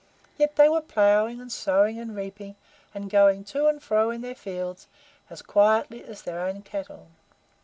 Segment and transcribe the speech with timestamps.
[0.35, 2.55] Yet they were ploughing and sowing and reaping,
[2.91, 4.87] and going to and fro in their fields,
[5.29, 7.09] as quietly as their own cattle."